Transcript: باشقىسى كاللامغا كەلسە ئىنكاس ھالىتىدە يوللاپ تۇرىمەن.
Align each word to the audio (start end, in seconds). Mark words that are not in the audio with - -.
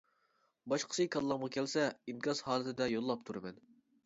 باشقىسى 0.71 1.05
كاللامغا 1.15 1.49
كەلسە 1.57 1.83
ئىنكاس 2.09 2.43
ھالىتىدە 2.49 2.89
يوللاپ 2.95 3.29
تۇرىمەن. 3.31 3.63